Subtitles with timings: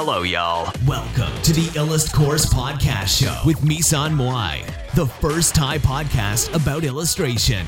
[0.00, 0.70] Hello, y'all.
[0.86, 4.54] Welcome to the Illust Course Podcast Show with Misan Moai,
[4.94, 7.64] the first Thai podcast about illustration.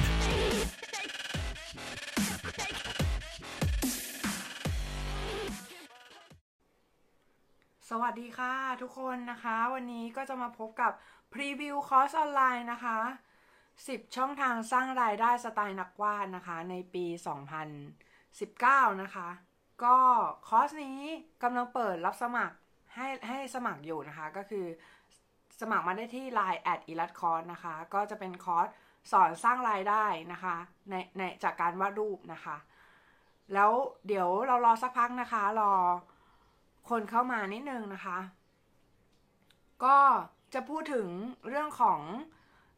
[7.90, 10.92] สวัสดีค่ะ ทุกคนนะคะ วันนี้ก็จะมาพบกับ
[11.32, 12.98] พรีวิวคอร์สออนไลน์นะคะ
[13.56, 17.04] 10 ช่องทางสร้างรายได้สไตล์นักวาดนะคะ ในปี
[18.24, 19.49] 2019 นะคะ
[19.84, 19.96] ก็
[20.48, 21.00] คอร์สนี้
[21.42, 22.56] กำลังเปิดรับสมัคร
[22.94, 24.66] ให้ให้สมัครอยู่นะคะ ก็คือ
[25.60, 28.66] สมัครมาได้ที่ Line @illustcourse นะคะ ก็จะเป็นคอร์ส
[29.12, 30.56] สอนสร้างรายได้นะคะ
[30.90, 32.56] ในในจากการวาดรูปนะคะ
[33.54, 33.70] แล้ว
[34.06, 35.72] เดี๋ยวเรารอสักพักนะคะ รอ
[36.90, 38.18] คนเข้ามานิดนึงนะคะ
[39.84, 39.98] ก็
[40.54, 41.08] จะพูดถึง
[41.48, 42.00] เรื่องของ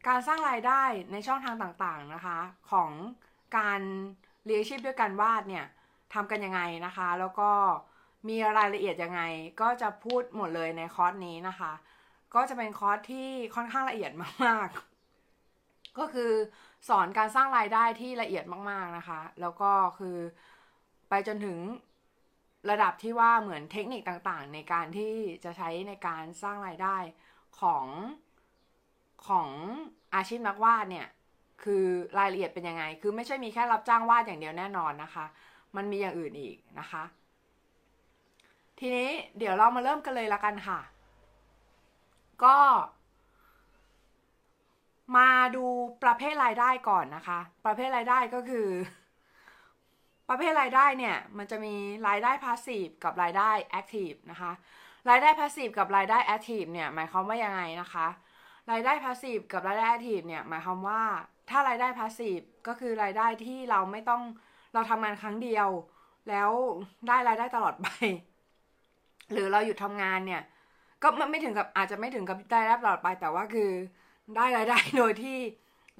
[0.07, 2.39] การสร้างรายได้ในช่องทางต่างๆนะคะ
[2.71, 2.91] ของ
[3.57, 3.81] การ
[4.45, 5.65] เลี้ยงชีพด้วยการวาดเนี่ย
[6.13, 7.49] ทำกันยังไงนะคะ แล้วก็
[8.27, 9.21] มีรายละเอียดยังไง
[9.61, 11.73] ก็จะพูดหมดเลยในคอร์สนี้นะคะ
[12.35, 14.11] ก็จะเป็นคอร์สที่ค่อนข้างละเอียด
[14.45, 16.31] มากๆ ก็คือ
[16.89, 20.17] สอนการสร้างรายได้ที่ละเอียดมากๆนะคะ แล้วก็คือ
[21.09, 21.57] ไปจนถึง
[22.69, 26.97] ระดับที่ว่าเหมือนเทคนิคต่างๆ ในการที่จะใช้ในการสร้างรายได้
[27.59, 27.85] ของ
[29.27, 29.49] ของ
[30.15, 31.07] อาชีพนักวาดเนี่ย
[31.63, 31.85] คือ
[32.19, 35.25] รายละเอียดเป็นยังไง คือไม่ใช่มีแค่รับจ้างวาดอย่างเดียวแน่นอนนะคะ
[35.75, 37.03] มันมีอย่างอื่นอีกนะคะ
[38.79, 40.79] ทีนี้เดี๋ยวเรามาเริ่มกันเลยละกันค่ะ
[42.43, 42.57] ก็
[45.17, 45.65] มาดู
[46.03, 48.69] ประเภทรายได้ก่อนนะคะ ประเภทรายได้ก็คือ
[50.29, 51.75] ประเภทรายได้เนี่ย มันจะมี
[52.07, 54.51] รายได้ passive กับรายได้ active นะคะ
[55.09, 58.07] รายได้ passive กับรายได้ active เนี่ยหมายความว่ายังไงนะคะ
[58.71, 61.01] รายได้ passive กับรายได้ active เนี่ยหมายความว่า
[61.49, 64.21] ถ้ารายได้ passive ก็คือรายได้ที่เราไม่ต้อง
[64.73, 65.69] เราทำงานครั้งเดียว
[66.29, 66.49] แล้ว
[67.07, 67.87] ได้รายได้ตลอดไป
[69.31, 70.41] หรือเราหยุดทำงานเนี่ย
[71.03, 73.69] ก็ไม่ถึงกับอาจจะไม่ถึงกับได้รับตลอดไป แต่ว่าคือ
[74.35, 75.37] ได้รายได้โดยที่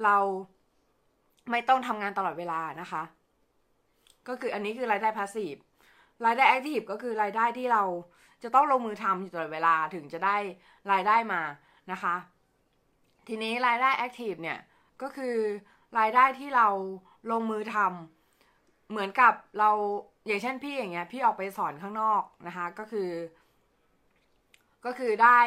[0.03, 0.17] เรา
[1.51, 3.03] ไม่ต้องทำงานตลอดเวลานะคะ
[4.27, 5.55] ก็คืออันนี้คือรายได้พาสซีฟ
[6.25, 7.83] รายได้แอคทีฟก็คือรายได้ที่เรา
[8.43, 10.37] จะต้องลงมือทำอยู่ตลอดเวลาถึงจะได้
[10.91, 11.41] รายได้มา
[11.91, 12.15] นะคะ
[13.27, 14.59] ทีนี้รายได้แอคทีฟเนี่ย
[15.01, 15.35] ก็คือ
[15.99, 16.67] รายได้ที่เรา
[17.31, 18.22] ลงมือทำ
[18.89, 19.69] เหมือนกับเรา
[20.27, 23.09] อย่างเช่นพี่อย่างเงี้ย พี่ออกไปสอนข้างนอกนะคะ ก็คือ
[24.85, 25.39] ก็คือได้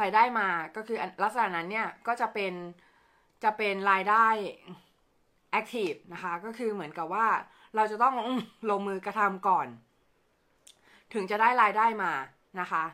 [0.00, 2.52] รายได้มาก็คือลักษณะนั้นเนี่ยก็จะเป็น
[3.44, 4.26] จะเป็นรายได้
[5.50, 7.26] แอคทีฟนะคะ ก็คือเหมือนกับว่า
[7.76, 8.14] เราจะต้อง
[8.70, 9.66] ลงมือกระทำก่อน
[11.12, 12.12] ถึงจะได้รายได้มา
[12.60, 12.84] นะคะ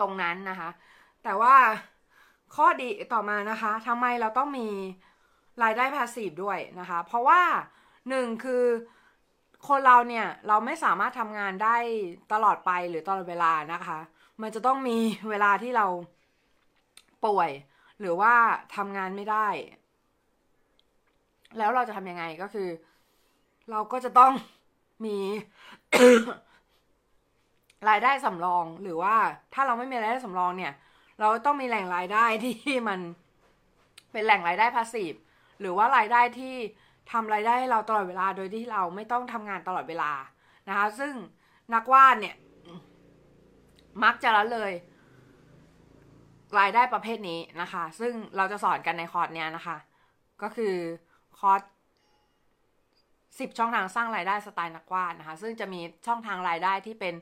[0.00, 0.70] ตรงนั้นนะคะ
[1.24, 1.54] แต่ว่า
[2.56, 4.68] ข้อดีต่อมานะคะทำไมเราต้องมี
[5.62, 7.42] รายได้พาสซีฟด้วยนะคะ เพราะว่า
[8.08, 8.64] หนึ่งคือ
[9.68, 11.76] คนเราเนี่ยเราไม่สามารถทำงานได้
[12.32, 13.98] ตลอดไปหรือตลอดเวลานะคะ
[14.42, 14.98] มันจะต้องมี
[15.28, 15.86] เวลาที่เรา
[17.24, 17.50] ป่วย
[18.00, 18.34] หรือว่า
[18.76, 19.48] ทำงานไม่ได้
[21.58, 22.68] แล้วเราจะทำยังไงก็คือ
[23.70, 24.32] เราก็จะต้อง
[25.04, 25.16] มี
[27.88, 29.16] รายได้สำรองหรือว่า
[29.54, 30.72] ถ้าเราไม่มีรายได้สำรองเนี่ย
[31.20, 33.00] เราต้องมีแหล่งรายได้ที่มัน
[34.12, 35.12] เป็นแหล่งรายได้พาสซีฟ
[35.60, 36.56] หรือว่ารายได้ที่
[37.12, 40.12] ทำรายได้เราตลอดเวลาโดยที่เราไม่ต้องทำงานตลอดเวลา
[40.68, 41.14] นะคะ ซึ่ง
[41.74, 42.36] นักวาดเนี่ย
[44.04, 44.72] มักจะละเลย
[46.58, 49.76] รายได้ประเภทนี้นะคะ ซึ่งเราจะสอนกันในคอร์สเนี้ยนะคะ
[50.42, 50.74] ก็คือ
[51.38, 51.60] คอร์ส
[53.40, 57.14] สิบช่องทางสร้างรายได้สไตล์นักวาดนะคะ ซึ่งจะมีช่องทางรายได้ที่เป็น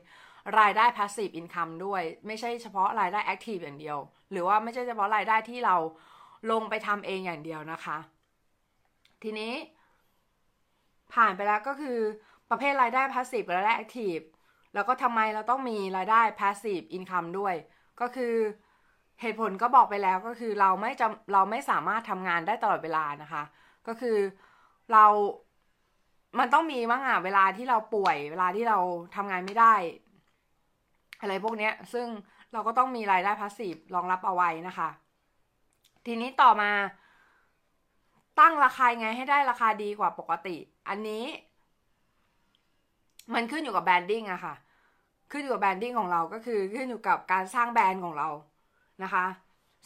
[0.59, 3.97] รายได้ passive income ด้วย ไม่ใช่เฉพาะรายได้ active อย่างเดียว
[4.31, 5.75] หรือว่าไม่ใช่เฉพาะรายได้ที่เรา
[6.51, 7.97] ลงไปทำเองอย่างเดียวนะคะ
[9.23, 9.53] ทีนี้
[11.13, 11.97] ผ่านไปแล้วก็คือ
[12.49, 14.25] ประเภทรายได้ passive กับรายได้ active
[14.73, 17.55] แล้วก็ทำไมเราต้องมีรายได้ passive income ด้วย
[18.01, 18.35] ก็คือ
[19.21, 23.43] เหตุผลก็บอกไปแล้วก็คือเราไม่จำเราไม่สามารถทำงานได้ตลอดเวลานะคะ
[23.87, 24.17] ก็คือ
[24.93, 25.05] เรา
[26.39, 28.77] มันต้องมีบ้างอะเวลาที่เราป่วย เวลาที่เรา
[29.15, 29.73] ทำงานไม่ได้
[31.21, 32.07] อะไรพวกนี้ซึ่ง
[32.53, 34.89] เราก็ต้องมีรายได้พาสซีฟรองรับเอาไว้นะคะ
[36.05, 36.71] ทีนี้ต่อมา
[38.39, 40.57] ตั้งราคาไงให้ได้ราคาดีกว่าปกติ
[40.89, 41.23] อันนี้
[43.33, 44.55] มันขึ้นอยู่กับ branding อะค่ะ
[45.31, 48.29] ขึ้นอยู่กับ branding ของเราก็คือขึ้นอยู่กับการสร้างแบรนด์ของเรา
[49.03, 49.25] นะคะ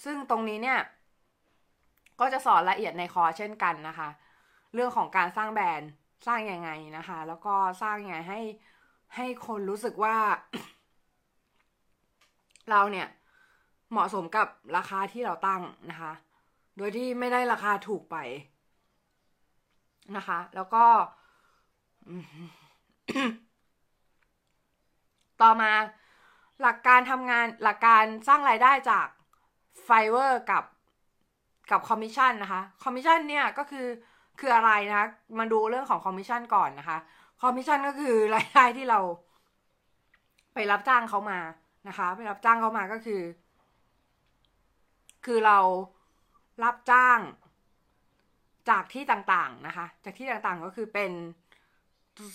[0.03, 0.79] ซึ่งตรงนี้เนี่ย
[2.19, 4.09] ก็จะสอนละเอียดในคอร์สเช่นกันนะคะ
[4.73, 5.89] เรื่องของการสร้างแบรนด์
[6.27, 8.41] สร้างยังไงนะคะ แล้วก็สร้างยังไงให้
[9.15, 10.15] ให้คนรู้สึกว่า
[12.69, 13.07] เราเนี่ย
[13.91, 14.47] เหมาะสมกับ
[14.77, 15.61] ราคาที่เราตั้ง
[15.91, 16.11] นะคะ
[16.77, 18.17] โดยที่ไม่ได้ราคาถูกไป
[20.17, 20.85] นะคะ แล้วก็
[25.41, 25.71] ต่อมา
[26.61, 29.07] หลักการทำงานหลักการสร้างรายได้จาก
[29.83, 30.63] Fiverr กับ
[31.71, 33.87] กับคอมมิชชั่นนะคะคอมมิชชั่นเนี่ยก็คือ
[34.39, 35.07] คืออะไรนะคะ
[35.39, 36.97] มาดูเรื่องของคอมมิชชั่นก่อนนะคะ
[37.41, 38.99] คอมมิชชั่นก็คือรายได้ที่เรา
[40.53, 41.39] ไปรับจ้างเขามา
[41.87, 43.21] นะคะ ไปรับจ้างเขามาก็คือ
[45.25, 45.59] คือเรา
[46.63, 47.19] รับจ้าง
[48.69, 51.11] จากที่ต่างๆนะคะ จากที่ต่างๆก็คือเป็น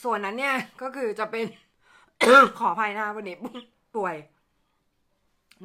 [0.04, 1.44] ส่วนนั้นเนี่ยก็คือจะเป็น
[2.58, 3.36] ขออภัยนะวันนี้
[3.96, 4.16] ป่วย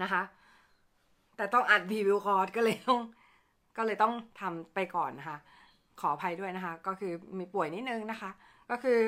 [0.01, 0.21] นะคะ
[1.37, 2.99] แต่ต้องอัดพรีวิวคอร์สก็เลยต้อง
[3.77, 5.37] ก็เลยต้องทำไปก่อนนะคะ
[6.01, 8.31] ขออภัยด้วยนะคะ ก็คือมีป่วยนิดนึงนะคะ
[8.69, 8.99] ก็คือ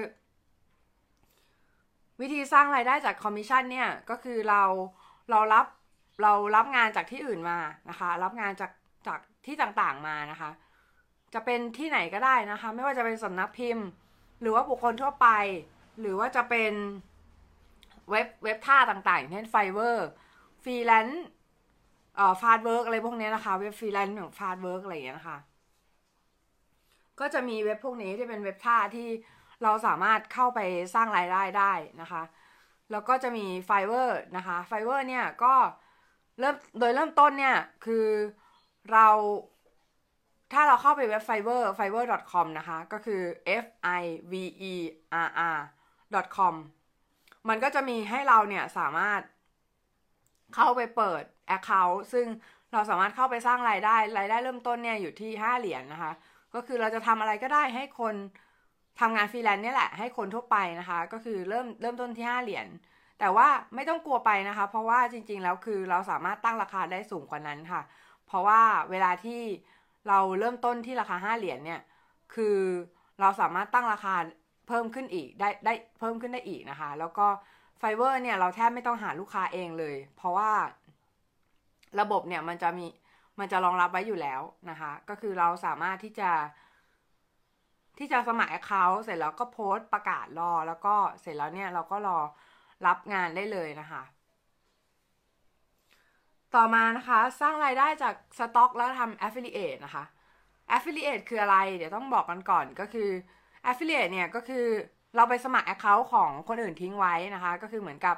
[2.21, 4.63] วิธีสร้างรายได้จากคอมมิชชั่นเนี่ยก็คือเรา
[5.31, 5.65] เรารับ
[6.21, 7.57] เรารับงานจากที่อื่นมา
[7.89, 8.71] นะคะ รับงานจาก
[9.45, 10.51] ที่ต่างๆมานะคะ
[11.33, 13.85] จะเป็นที่ไหนก็ได้นะคะ ไม่ว่าจะเป็นสำนักพิมพ์
[14.41, 15.27] หรือว่าบุคคลทั่วไป
[15.99, 16.73] หรือว่าจะเป็น
[18.09, 20.07] เว็บเว็บท่าต่างๆเช่น Fiverr
[20.63, 21.25] ฟรีแลนซ์
[22.15, 25.37] เอ่อ Fastwork อะไรพวกนี้นะคะ เว็บฟรีแลนซ์อย่าง Fastwork อะไรอย่างเงี้ยนะคะ
[27.19, 29.07] ก็จะมีเว็บพวกนี้ที่เป็นเว็บท่าที่
[29.63, 30.59] เราสามารถเข้าไป
[30.95, 32.21] สร้างรายได้ได้นะคะ
[32.91, 35.53] แล้วก็จะมี Fiverr นะคะ Fiverr เนี่ยก็
[36.39, 38.05] เริ่มโดยเริ่มต้นเนี่ยคือ
[38.91, 39.07] เรา
[40.53, 43.21] ถ้าเราเข้าไปเว็บ Fiverr fiverr.com นะคะ ก็คือ
[43.63, 43.65] f
[44.01, 44.33] i v
[44.71, 44.75] e
[45.13, 46.55] r r com
[47.49, 49.21] มันก็จะมีให้เราเนี่ยสามารถ
[50.55, 51.23] เข้าไปเปิด
[51.55, 52.27] account ซึ่ง
[52.73, 56.11] เราสามารถเข้าไปสร้างรายได้ รายได้เริ่มต้นเนี่ยอยู่ที่ 5 เหรียญนนะคะ
[56.53, 58.15] ก็คือเราจะทำอะไรก็ได้ให้คน
[58.99, 62.67] ทำงานฟรีแลนซ์เนี่ยแหละ ให้คนทั่วไปนะคะ ก็คือเริ่มเริ่มต้นที่ 5 เหรียญ
[63.19, 67.81] แต่ว่าไม่ต้องกลัวไปนะคะ เพราะว่าจริงๆ แล้วคือเราสามารถตั้งราคาได้สูงกว่านั้นค่ะ
[68.29, 68.61] เพราะว่า
[68.91, 69.41] เวลาที่
[70.07, 71.81] เราเริ่มต้นที่ราคา 5 เหรียญเนี่ย
[72.35, 72.57] คือ
[73.19, 74.15] เราสามารถตั้งราคา
[74.67, 77.27] เพิ่มขึ้นอีกได้ได้เพิ่มขึ้นได้อีกนะคะ แล้วก็
[77.79, 80.51] ไฟเวอร์เนี่ยเราแทบไม่ต้องหาลูกค้าเองเลย เพราะว่า
[81.99, 82.87] ระบบเนี่ยมันจะมี
[83.39, 86.31] มันจะรองรับไว้อยู่แล้วนะคะ ก็คือเราสามารถที่จะ
[87.97, 92.17] ที่จะสมัคร account เสร็จแล้วก็โพสต์ประกาศรอ แล้วก็เสร็จแล้วเนี่ยเราก็รอ
[92.87, 94.01] รับงานได้เลยนะคะ
[96.55, 100.03] ต่อมานะคะสร้างรายได้จากสต็อกแล้วทำ affiliate นะคะ
[100.75, 103.09] affiliate คืออะไร เดี๋ยวต้องบอกกันก่อนก็คือ
[103.69, 104.65] affiliate เนี่ยก็คือ
[105.15, 108.15] เราไปสมัคร account ของคนอื่นทิ้งไว้นะคะ ก็คือเหมือนกับ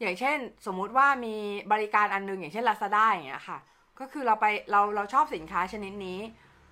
[0.00, 1.36] อย่างเช่น สมมุติว่ามี
[1.72, 3.58] บริการอันนึง อย่างเช่น Lazada อย่างเงี้ยค่ะ
[4.00, 6.18] ก็คือเราไปเราเราชอบสินค้าชนิดนี้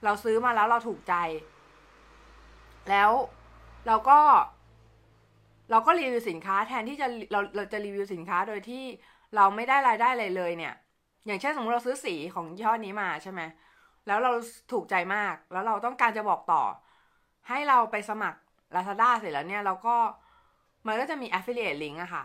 [0.05, 1.15] เราซื้อมาแล้วเราถูกใจ
[2.91, 3.11] แล้ว
[3.87, 4.19] เราก็
[5.71, 8.85] เราก็รีวิวสินค้าแทนที่จะเราเราจะรีวิวสินค้าโดยที่
[9.37, 10.75] เราไม่ได้รายได้อะไรเลยเนี่ย
[11.27, 13.41] อย่างเช่นสมมติเราซื้อสีของยี่ห้อนี้มาใช่ไหม
[14.07, 14.33] แล้วเรา
[14.73, 16.63] ถูกใจมาก แล้วเราต้องการจะบอกต่อ
[17.49, 18.39] ให้เราไปสมัคร
[18.75, 19.97] Lazada เสร็จแล้วเนี่ยเราก็
[20.87, 22.25] มันก็จะมี affiliate link อะค่ะ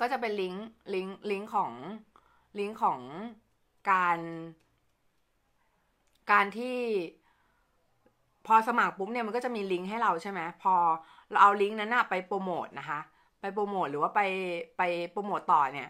[0.00, 1.72] ก็จะเป็นลิงก์ลิงก์ลิงก์ของ
[2.58, 3.00] ลิงก์ของ
[3.90, 4.18] การ
[6.30, 6.78] การที่
[8.46, 10.74] พอสมัครปุ๊บเนี่ยมันก็จะมีลิงก์ให้เราใช่ไหมพอ
[11.30, 13.00] เราเอาลิงก์นั้นนะไปโปรโมทนะคะ
[13.40, 14.20] ไปโปรโมทหรือว่าไป
[14.78, 15.88] ไปโปรโมทต่อเนี่ย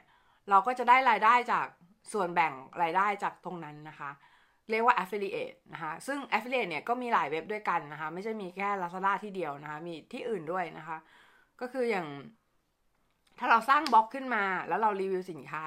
[0.50, 1.67] เราก็จะได้รายได้จาก
[2.12, 2.52] ส่วนแบ่ง
[2.82, 4.11] รายได้จากตรงนั้นนะคะ
[4.70, 10.97] เรียกว่า affiliate นะคะ ซึ่ง affiliate เนี่ยก็มีหลายเว็บด้วยกันนะคะ ไม่ใช่มีแค่ Lazada ที่เดียวนะคะ มีที่อื่นด้วยนะคะ
[11.61, 12.07] ก็คืออย่าง
[13.38, 15.64] ถ้าเราสร้างบล็อกขึ้นมา แล้วเรารีวิวสินค้า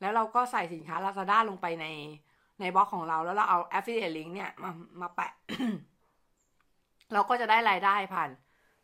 [0.00, 1.86] แล้วเราก็ใส่สินค้า Lazada ลงไปใน
[2.60, 5.32] ในบล็อกของเรา แล้วเราเอา affiliate link เนี่ยมามาแปะ
[7.12, 8.30] เราก็จะได้รายได้ผ่าน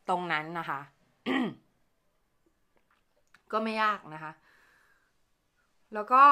[0.09, 0.81] ตรงนั้นนะคะ
[3.53, 4.33] ก็ไม่ยากนะคะ
[5.95, 6.25] แล้วก็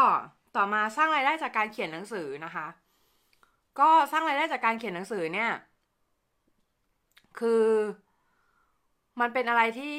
[0.56, 2.66] ต่อมาสร้างรายได้จากการเขียนหนังสือนะคะ
[3.80, 5.50] ก็สร้างรายได้จากการเขียนหนังสือเนี่ย
[7.40, 7.64] คือ
[9.20, 9.98] มันเป็นอะไรที่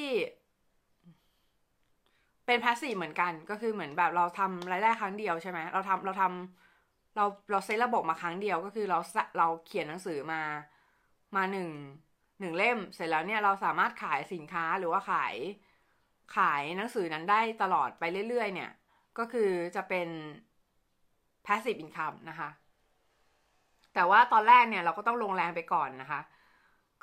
[2.45, 8.99] เป็นพาสซีฟเหมือนกัน ก็คือเหมือนแบบเราทำรายได้ครั้งเดียวใช่ไหมเราทำเราทำเราเราเซตระบบมาครั้งเดียวก็คือเรา
[9.37, 10.41] เราเขียนหนังสือมา
[11.35, 11.69] มาหนึ่ง
[12.39, 15.35] หนึ่งเล่ม เสร็จแล้วเนี่ยเราสามารถขายสินค้าหรือว่าขาย
[16.35, 18.71] ขายหนังสือนั้นได้ตลอดไปเรื่อย ๆ เนี่ย
[19.17, 20.07] ก็คือจะเป็น
[21.45, 22.49] passive income นะคะ
[23.93, 26.21] แต่ว่าตอนแรกเนี่ยเราก็ต้องลงแรงไปก่อนนะคะ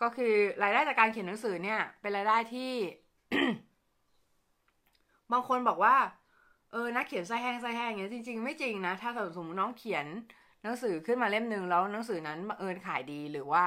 [0.00, 2.72] ก็คือรายได้จากการเขียนหนังสือเนี่ย เป็นรายได้ที่
[5.32, 5.94] บางคนบอกว่า
[6.72, 10.06] เออนักเขียนไส้แห้งไส้แห้งอย่างเงี้ยจริง ๆ ไม่จริงนะ ถ้าสมมติน้องเขียน
[10.62, 13.64] หนังสือขึ้นมาเล่มหนึ่งแล้วหนังสือนั้นเอิญขายดีหรือว่า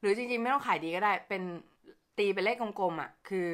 [0.00, 1.42] หรือจริงๆ ไม่ต้องขายดีก็ได้ เป็น
[2.18, 3.46] ตีเป็นเลขกลมๆอะ่ะ คือ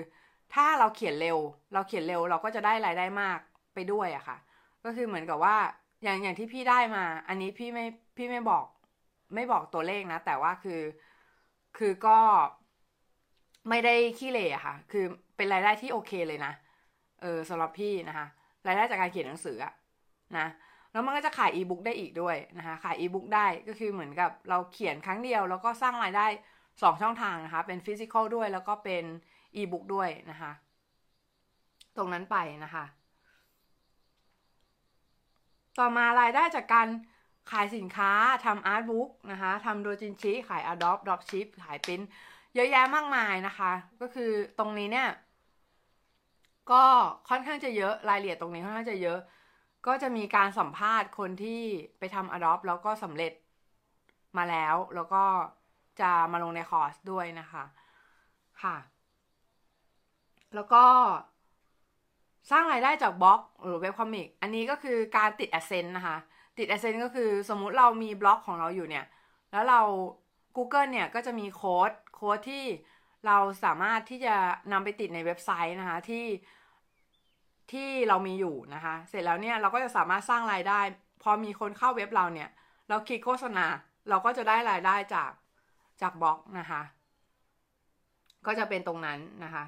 [0.55, 1.39] ถ้าเราเขียนเร็ว
[1.73, 3.39] เราเขียนเร็วเราก็จะได้รายได้มาก
[3.75, 4.37] ไปด้วยอะค่ะ
[4.85, 5.57] ก็คือเหมือนกับว่า
[6.03, 7.85] อย่างอย่างที่พี่ได้มา อันนี้พี่ไม่
[8.17, 8.65] พี่ไม่บอก
[9.35, 10.81] ไม่บอกตัวเลขนะ แต่ว่าคือ
[11.79, 12.19] คือก็
[13.69, 15.05] ไม่ได้ขี้เลอะค่ะ คือ
[15.37, 16.53] เป็นรายได้ที่โอเคเลยนะ
[17.23, 18.27] เออสำหรับพี่นะคะ
[18.67, 19.73] รายได้จากการเขียนหนังสืออะ
[20.37, 20.47] นะ
[20.93, 26.27] แล้วมันก็จะขายอีบุ๊กได้อีกด้วยนะคะขายอีบุ๊กได้ก็คือเหมือนกับเราเขียนครั้งเดียว แล้วก็สร้างรายได้
[26.83, 29.05] สองช่องทางนะคะเป็นฟิสิกอลด้วยแล้วก็เป็น
[29.55, 30.53] อีบุ๊กด้วยนะคะ
[31.97, 32.85] ตรงนั้นไปนะคะ
[35.79, 36.89] ต่อมารายได้จากการ
[37.51, 38.13] ขายสินค้า
[38.45, 42.01] ทำอาร์ตบุ๊กนะคะทำโดจินชิขาย Adobe Dropship ขายปิ้น
[42.55, 45.09] เยอะแยะมากมายนะคะ ก็คือตรงนี้เนี่ย
[46.71, 46.85] ก็
[47.29, 49.19] ค่อนข้างจะเยอะรายละเอียดตรงนี้ค่อนข้างจะเยอะ
[49.87, 51.63] ก็จะมีการสัมภาษณ์คนที่
[51.99, 53.33] ไปทำ Adobe แล้วก็สำเร็จ
[54.37, 55.25] มาแล้ว แล้วก็
[56.01, 57.65] จะมาลงในคอร์สด้วยนะคะ
[58.63, 58.77] ค่ะ
[60.55, 60.85] แล้วก็
[62.51, 66.17] สร้างรายได้จากบล็อกหรือเว็บ comic อันนี้ก็คือการติด AdSense นะคะ
[66.59, 69.07] ติด AdSense ก็คือสมมุติเรามีบล็อกของเราอยู่เนี่ย
[69.53, 69.81] แล้วเรา
[70.57, 72.65] Google เนี่ยก็จะมีโค้ด โค้ดที่
[73.27, 74.35] เราสามารถที่จะ
[74.73, 76.27] นำไปติดในเว็บไซต์นะคะที่
[77.73, 80.81] ที่เรามีอยู่นะคะ เสร็จแล้วเนี่ยเราก็จะสามารถสร้างรายได้
[81.23, 82.49] พอมีคนเข้าเว็บเราเนี่ย
[82.89, 83.67] เราคลิกโฆษณา
[84.09, 85.31] เราก็จะได้รายได้จาก
[86.03, 86.83] จากบล็อกนะคะ
[88.47, 89.65] ก็จะเป็นตรงนั้นนะคะ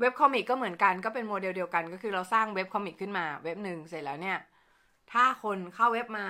[0.00, 4.38] เว็บ comic ก็เหมือนกันก็เป็นโมเดลเดียวกัน ก็คือเราสร้างเว็บ comic ขึ้นมาเว็บหนึ่งเสร็จแล้วเนี่ย
[5.12, 6.26] ถ้าคนเข้าเว็บมา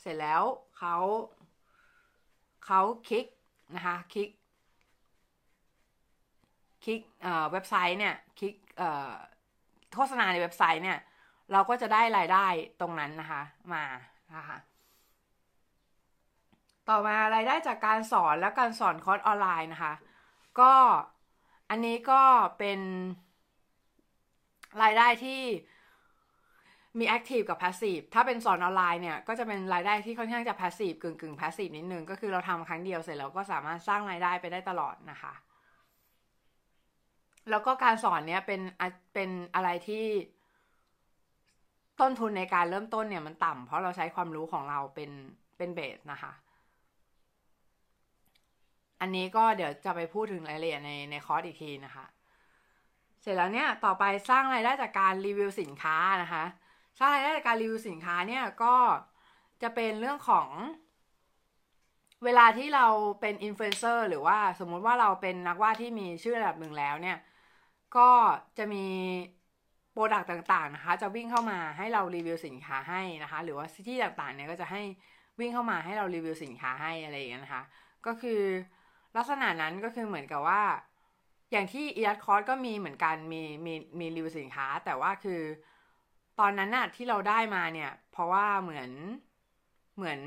[0.00, 0.42] เสร็จแล้ว
[0.78, 0.96] เขา
[2.66, 3.26] เขาคลิก
[3.76, 4.28] นะคะคลิก
[6.84, 7.00] คลิก
[7.52, 8.54] เว็บไซต์เนี่ยคลิก
[9.94, 10.98] โฆษณาในเว็บไซต์เนี่ย
[11.52, 12.46] เราก็จะได้รายได้
[12.80, 13.42] ตรงนั้นนะคะ
[13.74, 13.84] มา
[14.36, 14.58] นะคะ
[16.88, 19.94] ต่อมารายได้จากการสอนและการสอนคอร์สออนไลน์นะคะ
[20.60, 20.72] ก็
[21.70, 22.22] อันนี้ก็
[22.58, 22.80] เป็น
[24.82, 25.40] รายได้ที่
[26.98, 35.32] มี active กับ passive ถ้าเป็นสอนออนไลน์เนี่ย ก็จะเป็นรายได้ที่ค่อนข้างจะ passive กึ่งกึ่ง passive นิดนึง ก็คือเราทำครั้งเดียวเสร็จแล้วก็สามารถสร้างรายได้ไปได้ตลอดนะคะ
[37.50, 38.60] แล้วก็การสอนเนี้ยเป็น
[39.14, 40.04] เป็นอะไรที่
[42.00, 45.10] ต้นทุนในการเริ่มต้นเนี่ยมันต่ำเพราะเราใช้ความรู้ของเราเป็น
[45.56, 46.32] เป็นเบสนะคะ
[49.00, 52.06] อันนี้ก็เดี๋ยวจะไปพูดถึงรายละเอียดในในคอร์สอีกทีนะคะ
[53.22, 56.44] เสร็จแล้วเนี่ยต่อไปสร้างรายได้จากการรีวิวสินค้านะคะ
[57.00, 58.74] สร้างรายได้จากการรีวิวสินค้าเนี่ยก็
[59.62, 60.48] จะเป็นเรื่องของ
[62.24, 62.86] เวลาที่เรา
[63.20, 67.16] เป็นอินฟลูเอนเซอร์หรือว่าสมมุติว่าเราเป็นนักวาดที่มีชื่อระดับหนึ่งแล้วเนี่ย
[67.96, 68.10] ก็
[68.58, 68.86] จะมี
[69.92, 74.82] product ต่างๆนะคะ จะวิ่งเข้ามาให้เรารีวิวสินค้าให้นะคะ หรือว่าที่ต่างๆเนี่ยก็จะให้
[75.40, 77.62] วิ่งเข้ามาให้เรารีวิวสินค้าให้อะไรอย่างเงี้ยนะคะ
[78.06, 78.40] ก็คือ
[79.16, 80.62] ลักษณะนั้นก็คือเหมือนกับว่า
[81.52, 85.40] อย่างที่ illustcourse ก็มีเหมือนกันมีมีมีรีวิวสินค้า แต่ว่าคือ
[86.40, 88.90] ตอนนั้นน่ะที่เราได้มาเนี่ย เพราะว่าเหมือน
[89.96, 90.20] เหมือน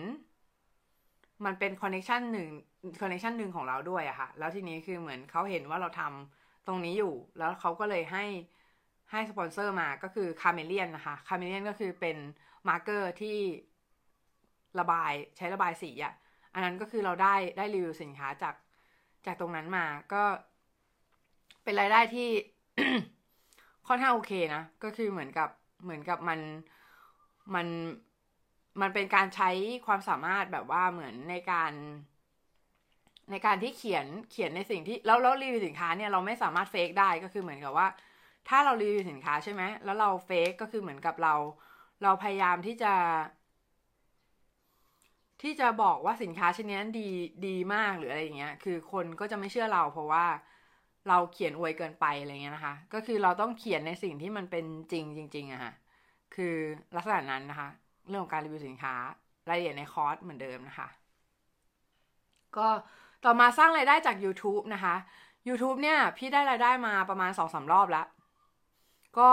[1.45, 2.49] มันเป็น connection หนึ่ง
[3.01, 8.25] connection หนึ่งของเราด้วยอะค่ะ แล้วทีนี้คือเหมือนเขาเห็นว่าเราทำตรงนี้อยู่ แล้วเขาก็เลยให้
[9.11, 12.17] ให้สปอนเซอร์มาก็คือ Chameleon นะคะ Chameleon ก็คือเป็น
[12.67, 13.37] marker ที่
[14.79, 16.13] ระบายใช้ระบายสีอะ
[16.53, 18.55] อันนั้นก็คือเราได้ได้รีวิวสินค้าจาก
[19.25, 20.23] จากตรงนั้นมาก็
[21.63, 22.29] เป็นรายได้ที่
[23.87, 25.49] ค่อนข้างโอเคนะ ก็คือเหมือนกับ
[25.83, 26.39] เหมือนกับมัน
[27.55, 27.67] มัน
[28.81, 29.49] มันเป็นการใช้
[29.85, 31.73] ความสามารถแบบว่าเหมือนในการ
[33.31, 37.87] ในการที่เขียนเขียนในสิ่งที่แล้วแล้วรีวิวสินค้าเนี่ยเราไม่สามารถเฟกได้ก็คือเหมือนกับว่า
[38.49, 41.33] ถ้าเรารีวิวสินค้าใช่ไหมแล้วเราเฟกก็คือเหมือนกับเรา
[42.03, 42.93] เราพยายามที่จะ
[45.43, 47.09] ที่จะบอกว่าสินค้าชนิดนั้ดี
[47.47, 50.25] ดีมากหรืออะไรอย่างเงี้ย คือคนก็จะไม่เชื่อเราเพราะว่า
[51.09, 55.73] เราเขียนอวยเกินไปอะไรเงี้ยนะคะ ก็คือเราต้องเขียนในสิ่งที่มันเป็นจริงจริงๆอะค่ะ
[56.35, 56.55] คือ
[56.95, 57.69] ลักษณะนั้นนะคะ
[58.07, 58.95] เรื่องของการรีวิวสินค้า
[59.49, 60.87] รายละเอียดในคอร์สเหมือนเดิมนะคะ
[62.57, 62.67] ก็
[63.25, 64.95] ต่อมาสร้างรายได้จาก YouTube นะคะ
[65.47, 68.07] YouTube เนี่ย พี่ได้รายได้มาประมาณสองสารอบแล้ว
[69.19, 69.31] ก็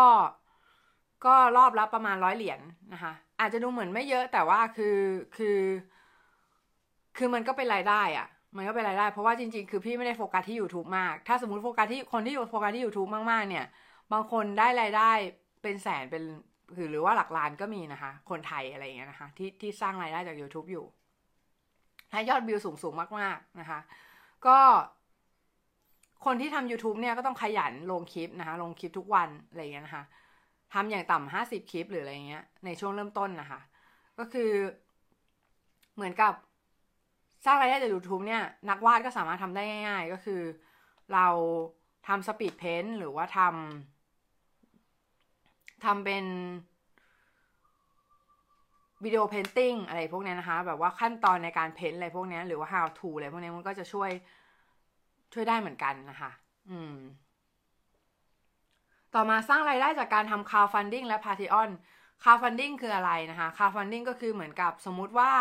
[1.27, 4.99] ก็รอบละประมาณร้อยเหรียญนนะคะ อาจจะดูเหมือนไม่เยอะแต่ว่าคือ
[5.37, 5.59] คือ
[7.21, 13.65] คือมันก็เป็นรายได้อะมันก็เป็นรายได้ เพราะว่าจริงๆ คือพี่ไม่ได้โฟกัสที่ YouTube มาก ถ้าสมมติโฟกัสที่คนที่โฟกัสที่ YouTube มากๆ เนี่ย
[14.13, 15.11] บางคนได้รายได้
[15.63, 16.23] เป็นแสนเป็น
[16.77, 20.85] คือหรือว่าหลักล้านก็มีนะคะ คนไทยอะไรอย่างเงี้ยนะคะ ที่ที่สร้างรายได้จาก YouTube อยู่
[22.13, 23.79] ถ้ายอดวิวสูงสูงมากๆนะคะ
[24.47, 24.59] ก็
[26.25, 30.05] คนที่ทำ YouTube เนี่ยก็ต้องขยันลงคลิปนะคะ ลงคลิปทุกวันอะไรอย่างเงี้ยนะคะ
[30.75, 33.61] ทำอย่างต่ำห้าสิบคลิปหรืออะไรเงี้ย ในช่วงเริ่มต้นนะคะ
[34.19, 34.51] ก็คือ
[35.95, 36.35] เหมือนกับ
[37.45, 40.41] สร้างรายได้จาก YouTube เนี่ยนักวาดก็สามารถทำได้ง่าย ๆ ก็คือ
[41.13, 41.27] เรา
[42.07, 46.25] ทำ speed paint หรือว่าทำทำเป็น
[49.05, 54.11] วิดีโอ painting อะไรพวกนี้นะคะ แบบว่าขั้นตอนในการ paint อะไรพวกนี้หรือว่า how to อะไรพวกนี้มันก็จะช่วย
[55.33, 56.31] ช่วยได้เหมือนกันนะคะ
[56.71, 56.97] อืม
[59.15, 61.71] ต่อมาสร้างรายได้จากการทำ crowdfunding และ Patreon
[62.23, 65.33] crowdfunding คืออะไรนะคะ crowdfunding ก็คือเหมือนกับสมมุติว่า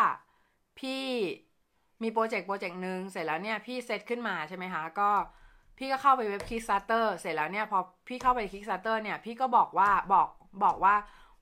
[0.79, 1.03] พี่
[2.03, 5.09] มีโปรเจกต์โปรเจกต์หนึ่งเสร็จแล้วเนี่ยพี่เซตขึ้นมาใช่ไหมคะก็
[5.77, 10.27] พี่ก็เข้าไปเว็บ Kickstarter เสร็จแล้วเนี่ยพอพี่เข้าไป Kickstarter เนี่ยพี่ก็บอกว่าบอก
[10.63, 10.95] บอกว่า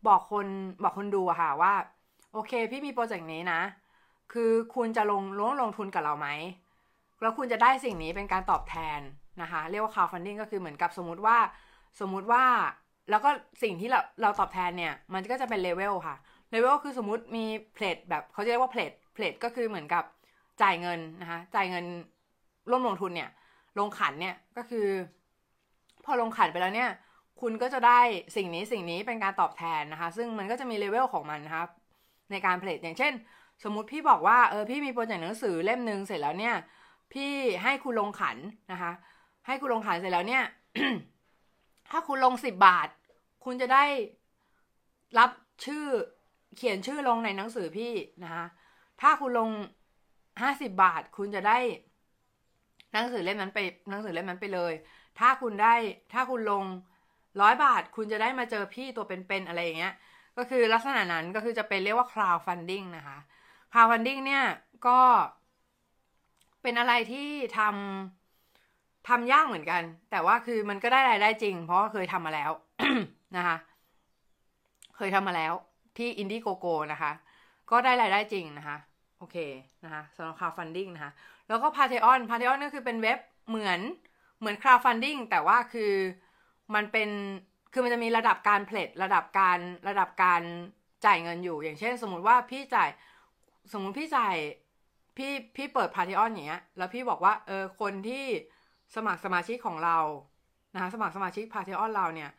[0.07, 0.47] บอกคน
[0.83, 1.73] บอกคนดูอะค่ะว่า
[2.33, 3.61] โอเค พี่มีโปรเจกต์นี้นะ
[4.33, 6.27] คือคุณจะลงลงลงทุนกับเราไหม
[7.21, 8.99] แล้วคุณจะได้สิ่งนี้เป็นการตอบแทน
[9.41, 11.37] นะคะเรียกว่า crowdfunding ก็คือเหมือนกับสมมติว่า
[11.99, 12.43] สมมุติว่า
[13.09, 13.29] แล้วก็
[13.63, 16.15] สิ่งที่เราเราตอบแทนเนี่ย มันก็จะเป็นเลเวลค่ะ
[16.51, 20.03] เลเวลคือสมมติมี pledge แบบเขาจะเรียกว่า pledge pledge ก็คือเหมือนกับ
[20.61, 21.85] จ่ายเงินนะคะจ่ายเงิน
[22.69, 23.29] ร่วมลงทุนเนี่ย
[23.79, 24.87] ลงขันเนี่ยก็คือ
[26.05, 26.89] พอลงขันไปแล้วเนี่ย
[27.41, 27.99] คุณก็จะได้
[28.35, 31.65] สิ่งนี้สิ่งนี้เป็นการตอบแทนนะคะ ซึ่งมันก็จะมีเลเวลของมันนะคะ
[32.31, 33.13] ในการเพลทอย่างเช่น
[33.63, 36.55] สมมุติพี่บอกว่าเออพี่มีโปรเจกต์หนังสือเล่มหนึ่งเสร็จแล้วเนี่ย
[37.13, 37.31] พี่
[37.63, 38.37] ให้คุณลงขัน
[38.71, 38.91] นะคะ
[39.47, 40.43] ให้คุณลงขันเสร็จแล้วเนี่ย
[41.89, 42.87] ถ้าคุณลงสิบบาท
[43.45, 43.83] คุณจะได้
[45.19, 45.29] รับ
[45.65, 45.85] ชื่อ
[46.55, 48.45] เขียนชื่อลงในหนังสือพี่นะคะ
[49.01, 49.49] ถ้าคุณลง
[50.41, 51.57] ห้าสิบบาท คุณจะได้
[52.91, 54.73] หนังสือเล่มนั้นไปหนังสือเล่มนั้นไปเลย
[55.19, 55.73] ถ้าคุณได้
[56.13, 56.63] ถ้าคุณลง
[57.41, 59.93] ร้อยบาท คุณจะได้มาเจอพี่ตัวเป็นๆอะไรอย่างเงี้ย
[60.37, 63.17] ก็คือลักษณะนั้นก็คือจะเป็นเรียกว่า crowdfunding นะคะ
[63.71, 64.43] crowdfunding เนี่ย
[64.87, 64.99] ก็
[66.61, 72.51] เป็นอะไรที่ทำทำยากเหมือนกัน แต่ว่าคือมันก็ได้รายได้จริง เพราะว่าเคยทำมาแล้ว
[73.37, 73.57] นะคะ
[74.95, 75.53] เคยทำมาแล้ว
[75.97, 77.11] ที่ Indiegogo นะคะ
[77.71, 78.77] ก็ได้รายได้จริงนะคะ
[79.19, 79.37] โอเค
[79.83, 81.11] นะคะสำหรับ crowdfunding นะคะ
[81.47, 83.19] แล้วก็ Patreon Patreon ก็คือเป็นเว็บ
[83.49, 83.79] เหมือน
[84.39, 85.93] เหมือน crowdfunding แต่ว่าคือ
[86.75, 87.09] มันเป็น
[87.73, 90.41] คือมันจะมีระดับการเพลทระดับการระดับการ
[91.05, 92.89] จ่ายเงินอยู่ อย่างเช่น สมมุติว่าพี่จ่าย
[93.73, 94.35] สมมุติพี่จ่าย
[95.17, 98.25] พี่พี่เปิด Patreon อย่างเงี้ยแล้วพี่บอกว่าเออคนที่
[98.95, 99.97] สมัครสมาชิกของเรา
[100.73, 102.31] นะคะสมัครสมาชิก Patreon เราเนี่ย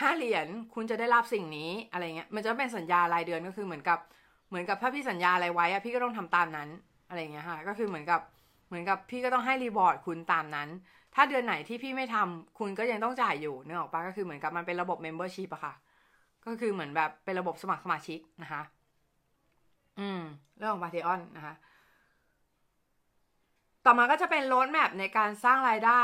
[0.00, 3.98] ห้าเหรียญคุณจะได้รับสิ่งนี้อะไรเงี้ยมันจะเป็นสัญญารายเดือนก็คือเหมือนกับ
[4.48, 6.68] เหมือนกับถ้าพี่สัญญาอะไรไว้อะพี่ก็ต้องทำตามนั้น
[7.08, 8.20] อะไรเงี้ยค่ะก็คือเหมือนกับ
[8.68, 10.68] เหมือนกับพี่ก็ต้องให้รีวอร์ดคุณตามนั้น
[11.14, 15.74] ถ้าเดือนไหนที่พี่ไม่ทำคุณก็ยังต้องจ่ายอยู่เนอะออกปะก็คือเหมือนกับมันเป็นระบบ membership อะค่ะ
[16.46, 18.62] ก็คือเหมือนแบบเป็นระบบสมัครสมาชิกนะคะ
[19.98, 20.20] อืม
[20.56, 21.54] เรื่องของ Patreon นะคะ
[23.84, 26.02] ต่อมาก็จะเป็นโรดแมปในการสร้างรายได้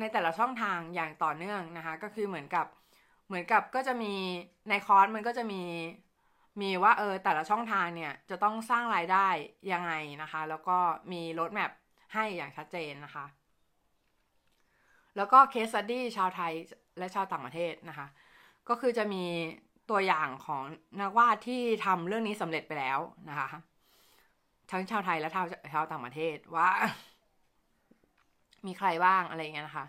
[0.00, 2.66] ในแต่ละช่องทางอย่างต่อเนื่องนะคะ ก็คือเหมือนกับ
[3.26, 4.14] เหมือนกับก็จะมี
[4.68, 5.62] ในคอร์สมันก็จะมี
[6.60, 9.28] มีว่าเออแต่ละช่องทางเนี่ยจะต้องสร้างรายได้
[9.72, 10.78] ยังไงนะคะ แล้วก็
[11.12, 11.70] มีรดแมป
[12.14, 13.26] ให้อย่างชัดเจนนะคะ
[15.16, 16.52] แล้วก็เคสสตี้ชาวไทย
[16.98, 18.06] และชาวต่างประเทศนะคะ
[18.68, 19.24] ก็คือจะมี
[19.90, 20.62] ตัวอย่างของ
[21.00, 22.98] นักวาดที่ทำเรื่องนี้สำเร็จไปแล้ว
[23.30, 23.48] นะคะ
[24.70, 26.70] ทั้งชาวไทยและชาวชาวต่างประเทศว่า
[28.66, 29.86] มีใครบ้างอะไรเงี้ยนะคะ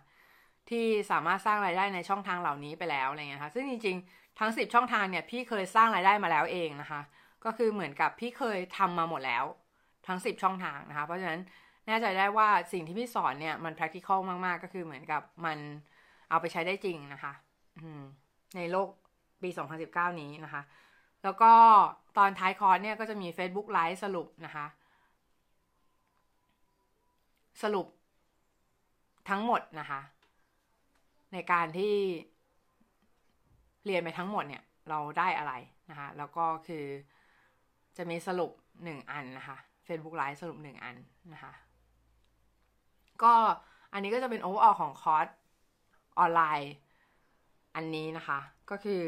[0.69, 7.02] ที่สามารถสร้างรายได้ในช่องทางเหล่านี้ไปแล้วอะไรเงี้ยนะคะซึ่งจริงๆ ทั้งสิบช่องทางเนี่ยพี่เคยสร้างรายได้มาแล้วเองนะคะ
[7.46, 9.44] ก็คือเหมือนกับพี่เคยทำมาหมดแล้ว
[10.08, 11.42] ทั้งสิบช่องทางนะคะ เพราะฉะนั้น
[11.88, 15.58] แน่ใจได้ว่าสิ่งที่พี่สอนเนี่ยมัน practical มากๆ ก็คือเหมือนกับมัน
[16.30, 17.34] เอาไปใช้ได้จริงนะคะ
[18.56, 18.88] ในโลก
[19.42, 19.50] ปี
[19.86, 20.62] 2019 นี้นะคะ
[21.24, 21.52] แล้วก็
[22.18, 24.66] ตอนท้ายคอร์สเนี่ยก็จะมี Facebook Live สรุปนะคะ
[27.64, 27.88] สรุป
[29.30, 30.02] ทั้งหมดนะคะ
[31.34, 31.96] ในการที่
[33.86, 35.54] เรียนไปทั้งหมดเนี่ยเราได้อะไร
[35.89, 36.86] นะคะ แล้วก็คือ
[37.98, 38.52] จะมีสรุป
[38.84, 40.96] หนึ่งอันนะคะ Facebook Live สรุปหนึ่งอัน
[41.34, 41.54] นะคะ
[43.24, 43.34] ก็
[43.94, 45.28] อันนี้ก็จะเป็น overall ของคอร์ส
[46.20, 46.74] ออนไลน์
[47.76, 48.39] อันนี้นะคะ
[48.72, 49.04] ก็คือ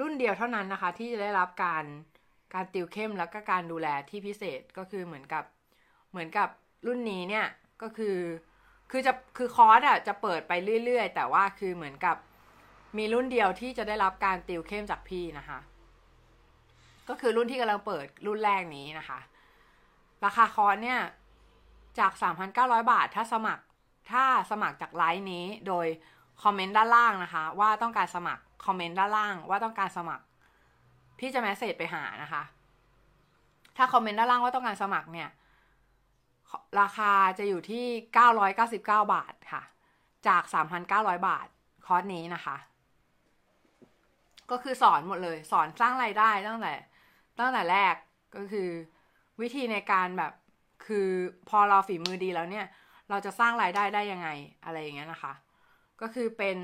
[0.00, 1.84] รุ่นเดียวเท่านั้นนะคะ ที่จะได้รับการ
[2.54, 5.44] การติวเข้มแล้วก็การดูแลที่พิเศษก็คือเหมือนกับ
[6.10, 6.48] เหมือนกับ
[6.86, 7.46] รุ่นนี้เนี่ย
[7.82, 8.16] ก็คือ
[8.90, 10.52] คือจะคือคอร์สอะจะเปิดไป
[10.84, 12.16] เรื่อยๆ แต่ว่าคือเหมือนกับ
[12.96, 15.58] มีรุ่นเดียวที่จะได้รับการติวเข้มจากพี่นะคะ
[17.08, 19.18] ก็คือรุ่นที่กำลังเปิดรุ่นแรกนี้นะคะ
[20.24, 21.00] ราคาคอร์สเนี่ย
[21.98, 22.12] จาก
[22.52, 23.64] 3,900 บาท ถ้าสมัคร
[24.12, 25.86] ถ้าสมัครจากไลน์นี้โดย
[26.42, 30.24] คอมเมนต์ด้านล่างนะคะ ว่าต้องการสมัครคอมเมนต์ด้านล่างว่าต้องการสมัคร
[31.18, 32.42] พี่จะแมสเซจไปหานะคะ
[33.76, 35.28] ถ้าคอมเมนต์ด้านล่างว่าต้องการสมัครเนี่ย
[36.80, 37.84] ราคาจะอยู่ที่
[38.48, 39.62] 999 บาทค่ะ
[40.26, 40.42] จาก
[40.84, 41.46] 3,900 บาท
[41.86, 42.56] คอร์สนี้นะคะ
[44.50, 46.74] ก็คือสอนหมดเลย สอนสร้างไรายได้ตั้งแต่
[47.38, 47.94] ตั้งแต่แรก
[48.34, 48.68] ก็คือ
[49.40, 50.32] วิธีในการแบบ
[50.86, 51.08] คือ
[51.48, 52.66] พอเราฝีมือดีแล้วเนี่ย
[53.10, 54.28] เราจะสร้างรายได้ได้ยังไง
[54.64, 55.32] อะไรอย่างเงี้ยนะคะ
[56.00, 56.58] ก็คือเป็น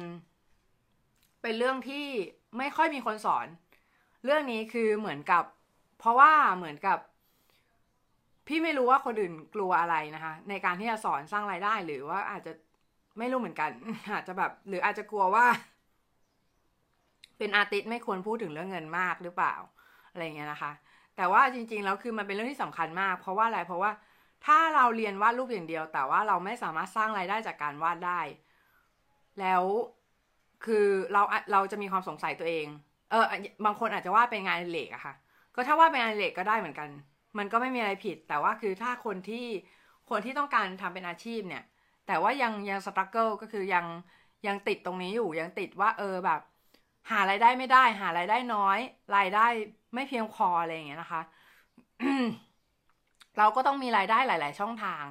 [1.43, 2.07] เป็นเรื่องที่
[2.59, 3.47] ไม่ค่อยมีคนสอน
[4.25, 5.45] เรื่องนี้คือเหมือนกับ
[5.99, 6.99] เพราะว่าเหมือนกับ
[8.47, 12.53] พี่ไม่รู้ว่าคนอื่นกลัวอะไรนะคะ ในการที่จะสอนสร้างรายได้หรือว่าอาจจะ
[13.19, 13.71] ไม่รู้เหมือนกัน
[14.15, 15.47] อาจจะแบบ หรืออาจจะกลัวว่า
[17.39, 19.55] เป็นอาร์ติสไม่ควรพูดถึงเรื่องเงินมากหรือเปล่า
[20.11, 20.73] อะไรเงี้ยนะคะ
[21.17, 23.91] แต่ว่าจริงๆแล้วคือมันเป็นเรื่องที่สำคัญมาก เพราะว่าอะไรเพราะว่า
[24.47, 28.21] ถ้าเราเรียนวาดรูปอย่างเดียว แต่ว่าเราไม่สามารถสร้างรายได้จากการวาดได้
[29.41, 29.63] แล้ว
[30.65, 31.23] คือเรา
[31.53, 32.67] เราจะมีความสงสัยตัวเอง
[33.11, 33.25] เออ
[33.65, 35.15] บางคนอาจจะวาดเป็นงานเหล็กอะค่ะ
[35.55, 36.89] ก็ถ้าวาดเป็นงานเหล็กก็ได้เหมือนกัน
[37.39, 39.47] มันก็ไม่มีอะไรผิด แต่ว่าคือถ้าคนที่
[40.11, 41.65] คนที่ต้องการทำเป็นอาชีพเนี่ย
[42.07, 43.87] แต่ว่ายังยังสตรัคเกิลก็คือยัง
[44.47, 46.41] ยังติดตรงนี้อยู่ยังติดว่าเออแบบ
[47.11, 48.79] หารายได้ไม่ได้ หารายได้น้อย
[49.17, 49.47] รายได้
[49.95, 51.23] ไม่เพียงพออะไรอย่างเงี้ยนะคะ
[53.39, 55.05] เราก็ต้องมีรายได้หลาย ๆ ช่องทาง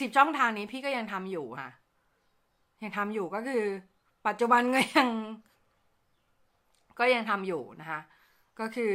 [0.00, 1.70] สิบช่องทางนี้พี่ก็ยังทำอยู่ค่ะ
[2.82, 3.62] ยังทำอยู่ก็คือ
[4.26, 5.08] ปัจจุบันก็ยัง
[6.98, 8.00] ก็ยังทำอยู่นะคะ
[8.60, 8.94] ก็คือ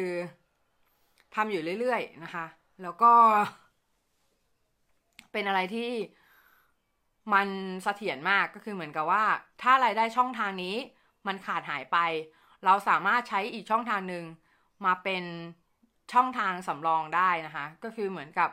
[1.35, 2.45] ทำอยู่เรื่อย ๆ นะคะ
[2.81, 3.11] แล้วก็
[5.31, 5.89] เป็นอะไรที่
[7.33, 7.47] มัน
[7.83, 9.23] เสถียรมากก็คือเหมือนกับว่า
[9.61, 10.75] ถ้ารายได้ช่องทางนี้
[11.27, 11.97] มันขาดหายไป
[12.65, 14.25] เราสามารถใช้อีกช่องทางหนึ่ง
[14.85, 15.23] มาเป็น
[16.13, 18.49] ช่องทางสำรองได้นะคะ ก็คือเหมือนกับ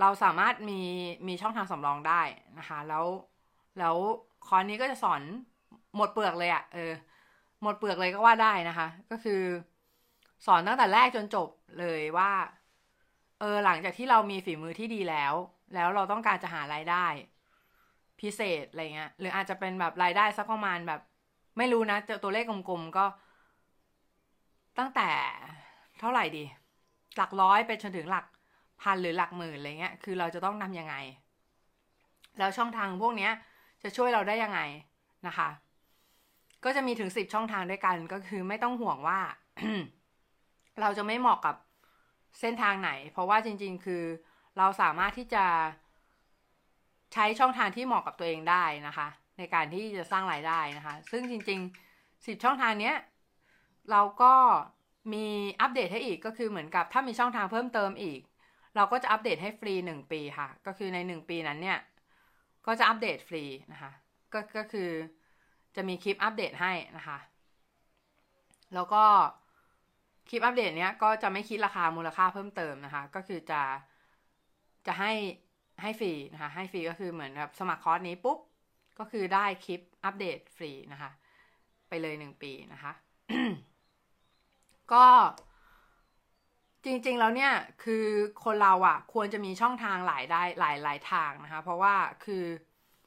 [0.00, 0.80] เราสามารถมี
[1.28, 2.22] มีช่องทางสำรองได้
[2.58, 3.04] นะคะ แล้ว
[3.78, 3.96] แล้ว
[4.46, 5.22] คอร์สนี้ก็จะสอน
[5.96, 6.92] หมดเปลือกเลยอะเออ
[7.62, 9.42] หมดเปลือกเลยก็ว่าได้นะคะ ก็คือ
[10.46, 12.30] สอนตั้งแต่แรกจนจบเลยว่า
[13.40, 15.34] เออหลังจากที่เรามีฝีมือที่ดีแล้ว
[15.74, 17.06] แล้วเราต้องการจะหารายได้
[18.20, 21.00] พิเศษอะไรเงี้ย หรืออาจจะเป็นแบบรายได้สักประมาณแบบ
[21.58, 23.06] ไม่รู้นะตัวเลขกลมๆก็
[24.78, 25.08] ตั้งแต่
[26.00, 26.44] เท่าไหร่ดี
[27.16, 28.24] หลักร้อยไปจนถึงหลัก
[28.82, 30.94] พันหรือหลักหมื่นอะไรเงี้ย คือเราจะต้องทำยังไง
[32.38, 33.32] แล้วช่องทางพวกเนี้ย
[33.82, 34.60] จะช่วยเราได้ยังไง
[35.26, 35.48] นะคะ
[36.64, 39.20] ก็จะมีถึงสิบช่องทางด้วยกันก็คือไม่ต้องห่วงว่า
[40.80, 41.56] เราจะไม่เหมาะกับ
[42.40, 44.02] เส้นทางไหน เพราะว่าจริง ๆ คือ
[44.58, 45.44] เราสามารถที่จะ
[47.12, 52.96] ใช้ช่องทางที่เหมาะกับตัวเองได้นะคะ ในการที่จะสร้างรายได้นะคะ ซึ่งจริงๆสิบช่องทางเนี้ย
[53.90, 54.34] เราก็
[55.12, 55.26] มี
[55.60, 58.20] อัปเดตให้อีกก็คือเหมือนกับถ้ามีช่องทางเพิ่มเติมอีก
[58.76, 61.78] เราก็จะอัปเดตให้ฟรีหนึ่งปีค่ะ ก็คือในหนึ่งปีนั้นเนี่ย
[62.66, 63.90] ก็จะอัปเดตฟรีนะคะ
[64.32, 64.90] ก็ก็คือ
[65.76, 67.18] จะมีคลิปอัปเดตให้นะคะ
[68.74, 69.04] แล้วก็
[70.28, 73.60] คลิปอัปเดตเนี้ยก็จะไม่คิดราคามูลค่าเพิ่มเติมนะคะ ก็คือจะ
[74.86, 75.12] จะให้
[75.82, 78.38] ให้ฟรีนะคะให้ฟรีก็คือเหมือนแบบสมัครคอร์สนี้ปุ๊บ
[78.98, 81.10] ก็คือได้คลิปอัปเดตฟรีนะคะ
[81.88, 82.92] ไปเลยหนึ่งปีนะคะ
[84.92, 85.06] ก็
[86.84, 87.52] จริงๆแล้วเนี่ย
[87.84, 88.04] คือ
[88.44, 91.94] คนเราอะ่ะ ควรจะมีช่องทางหลายได้หลายหลายทางนะคะ เพราะว่า
[92.24, 92.44] คือ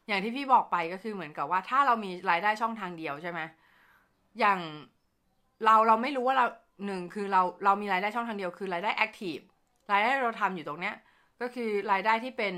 [0.08, 3.40] อย่างที่พี่บอกไปก็คือเหมือนกับว่าถ้าเรามีรายได้ช่องทางเดียวใช่ไหม
[4.40, 4.60] อย่าง
[5.66, 6.46] เราเราไม่รู้ว่าเรา
[6.86, 9.38] หนึ่งคือเราเรามีรายได้ช่องทางเดียวคือรายได้ active
[9.92, 10.96] รายได้เราทำอยู่ตรงเนี้ย
[11.42, 12.56] ก็คือรายได้ที่เป็น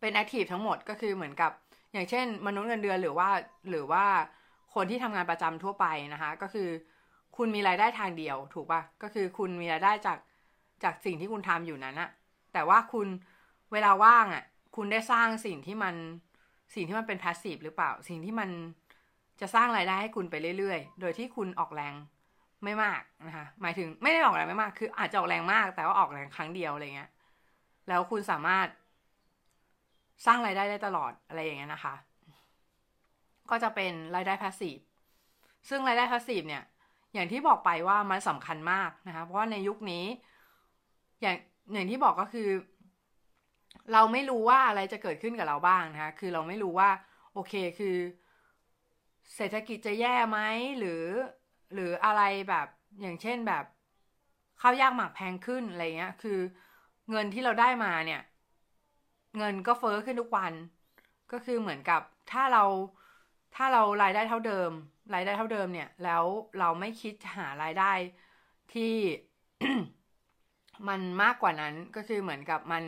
[0.00, 1.52] เป็น active ทั้งหมดก็คือเหมือนกับ
[1.92, 3.28] อย่างเช่น มนุษย์เงินเดือนหรือว่า
[3.70, 4.04] หรือว่า
[4.74, 6.68] คนที่ทำงานประจำทั่วไปนะคะ ก็คือ
[7.36, 10.18] คุณมีรายได้ทางเดียว ถูกปะก็คือคุณมีรายได้จาก
[10.84, 12.10] จากสิ่งที่คุณทำอยู่นั้นอะ
[12.52, 13.08] แต่ว่าคุณ
[13.72, 14.44] เวลาว่างอะ
[14.76, 15.94] คุณได้สร้างสิ่งที่มัน
[16.74, 18.50] สิ่งที่มันเป็น passive หรือเปล่า สิ่งที่มัน
[19.40, 21.94] จะสร้างรายได้ให้คุณไปเรื่อยๆ โดยที่คุณออกแรง
[22.64, 27.10] ไม่มากนะคะหมายถึงไม่ได้ออกแรงไม่มาก คืออาจจะออกแรงมาก แต่ว่าออกแรงครั้งเดียวอะไรเงี้ย
[27.88, 28.68] แล้วคุณสามารถ
[30.26, 31.94] สร้างรายได้ได้ตลอดอะไรอย่างเงี้ยนะคะ
[33.50, 34.78] ก็จะเป็นรายได้ passive
[35.68, 36.62] ซึ่งรายได้ passive เนี่ย
[37.14, 40.04] อย่างที่บอกไปว่ามันสำคัญมากนะคะเพราะในยุคนี้
[41.22, 41.36] อย่าง
[41.72, 42.48] อย่างที่บอกก็คือ
[43.92, 46.90] เราไม่รู้ว่าอะไรจะเกิดขึ้นกับเราบ้างนะคะ คือเราไม่รู้ว่า
[47.34, 47.96] โอเคคือ
[49.36, 50.38] เศรษฐกิจจะแย่ไหม
[50.78, 51.02] หรือ
[51.74, 52.66] หรืออะไรแบบ
[53.00, 53.64] อย่างเช่นแบบ
[54.60, 56.38] ข้าวยากหมากแพงขึ้นอะไรเงี้ย คือ
[57.10, 58.20] เงินที่เราได้มาเนี่ย
[59.38, 60.52] เงินก็เฟอ้อขึ้นทุกวัน
[61.32, 62.00] ก็คือเหมือนกับ
[62.32, 62.64] ถ้าเรา
[63.54, 64.70] ถ้าเรารายได้เท่าเดิม
[65.14, 66.24] รายได้เท่าเดิมเนี่ย แล้ว
[66.58, 67.92] เราไม่คิดหารายได้
[68.72, 68.94] ที่
[70.88, 72.84] มันมากกว่านั้นก็คือเหมือนกับมัน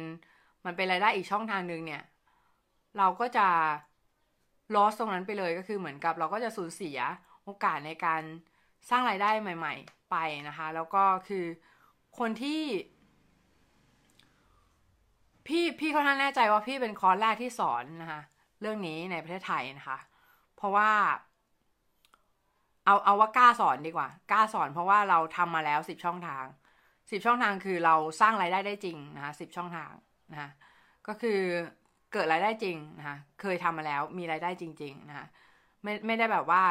[0.65, 2.03] มันเป็นรายได้อีกช่องทางหนึ่งเนี่ย
[2.99, 3.49] เราก็จะ
[4.75, 6.99] ลอสตรงนั้นไปเลยก็คือเหมือนกับเราก็จะสูญเสีย
[7.45, 8.23] โอกาสในการ
[8.91, 10.17] สร้างรายได้ใหม่ ๆ ไป
[10.49, 11.45] นะคะ แล้วก็คือ
[12.19, 12.63] คนที่
[15.47, 18.21] พี่พี่ค่อนข้างแน่ใจว่าพี่เป็นคอร์สแรกที่สอนนะคะ
[18.61, 19.99] เรื่องนี้ในประเทศไทยนะคะ
[20.57, 20.91] เพราะว่า
[22.85, 26.45] เอาเอาว่ากล้าสอนดีกว่า กล้าสอนเพราะว่าเราทำมาแล้วสิบช่องทาง
[27.11, 29.93] สิบช่องทางคือเราสร้างรายได้ได้จริงนะคะสิบช่องทาง
[30.33, 30.51] นะคะ
[31.07, 31.41] ก็คือ
[32.13, 35.27] เกิดรายได้จริงนะคะเคยทำมาแล้วมีรายได้จริง ๆ นะคะ
[35.83, 36.63] ไม่ไม่ได้แบบว่า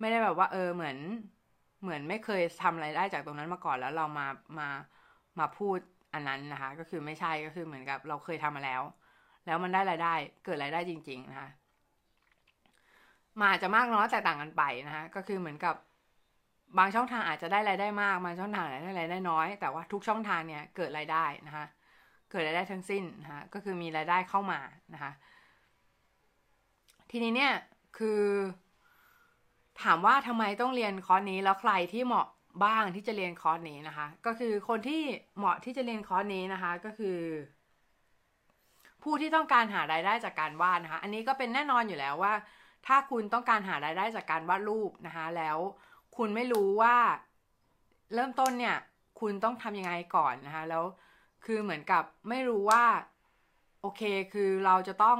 [0.00, 0.96] ไม่ได้แบบว่า เออเหมือน
[1.82, 4.26] เหมือนไม่เคยทำอะไรได้จากตรงนั้นมาก่อนแล้วเรามา
[4.58, 4.68] มา
[5.38, 5.78] มาพูด
[6.14, 8.82] อันนั้นนะคะ ก็คือไม่ใช่ก็คือเหมือนกับเราเคยทำมาแล้ว
[9.46, 10.14] แล้วมันได้รายได้
[10.44, 11.48] เกิดรายได้จริง ๆ นะคะ
[13.40, 15.74] มาจะมากน้อยแตกต่างกันไปนะคะก็คือเหมือนกับ
[16.78, 21.66] บางช่องทางอาจจะได้รายได้มากบางช่องทางอาจจะได้รายได้น้อย แต่ว่าทุกช่องทางเนี่ยเกิดรายได้นะคะ
[22.30, 24.60] เกิดรายได้ทั้งสิ้นนะคะก็คือมีรายได้เข้ามา
[24.94, 25.12] นะคะ
[27.10, 27.52] ทีนี้เนี่ย
[27.98, 28.22] คือ
[29.82, 32.26] ถามว่าทำไมต้องเรียนคอร์สนี้แล้วใครที่เหมาะ
[32.64, 35.02] บ้างที่จะเรียนคอร์สนี้นะคะ ก็คือคนที่
[35.38, 37.18] เหมาะที่จะเรียนคอร์สนี้นะคะก็คือ
[39.02, 42.34] ผู้ที่ต้องการหารายได้จากการวาดนะคะ อันนี้ก็เป็นแน่นอนอยู่แล้วว่า
[42.86, 45.58] ถ้าคุณต้องการหารายได้จากการวาดรูปนะคะ แล้ว
[46.16, 46.96] คุณไม่รู้ว่า
[48.14, 48.76] เริ่มต้นเนี่ย
[49.20, 50.84] คุณต้องทำยังไงก่อนนะคะ แล้ว
[51.44, 52.84] คือเหมือนกับไม่รู้ว่า
[53.80, 55.18] โอเคคือเราจะต้อง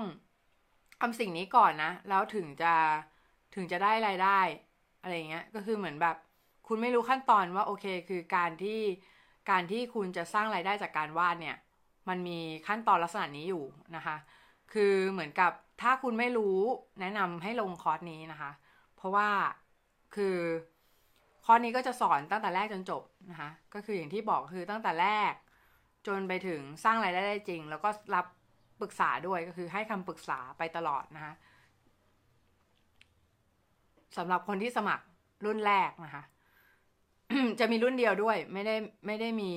[1.00, 2.74] ทำสิ่งนี้ก่อนนะ แล้วถึงจะ
[3.58, 4.40] ถึงจะได้รายได้
[5.02, 6.16] อะไรเงี้ยก็คือเหมือนแบบ
[6.68, 8.80] คุณไม่รู้ขั้นตอนว่าโอเค คือการที่
[9.50, 11.56] การที่คุณจะสร้างรายได้จากการวาดเนี่ย
[12.08, 13.64] มันมีขั้นตอนลักษณะนี้อยู่
[13.96, 14.16] นะคะ
[14.72, 16.58] คือเหมือนกับถ้าคุณไม่รู้
[17.00, 18.50] แนะนำให้ลงคอร์สนี้นะคะ
[18.96, 19.28] เพราะว่า
[20.16, 20.36] คือ
[21.44, 25.32] คอร์สนี้ก็จะสอนตั้งแต่แรกจนจบนะคะ ก็คืออย่างที่บอกคือตั้งแต่แรก
[26.06, 28.26] จนไปถึงสร้างรายได้ได้จริง แล้วก็รับ
[28.80, 31.34] ปรึกษาด้วยก็คือให้คำปรึกษาไปตลอดนะคะ
[34.16, 35.04] สำหรับคนที่สมัคร
[35.44, 36.22] รุ่นแรกนะคะ
[37.60, 38.74] จะมีรุ่นเดียวด้วย ไม่ได้
[39.06, 39.52] ไม่ได้มี